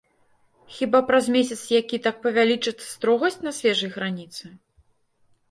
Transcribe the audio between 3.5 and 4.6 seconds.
свежай граніцы?